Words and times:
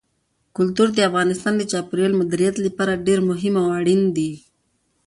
کلتور 0.55 0.87
د 0.93 0.99
افغانستان 1.09 1.53
د 1.57 1.63
چاپیریال 1.71 2.11
د 2.15 2.19
مدیریت 2.21 2.55
لپاره 2.65 3.01
ډېر 3.07 3.19
مهم 3.29 3.53
او 3.61 3.67
اړین 3.79 4.01
دي. 4.17 4.31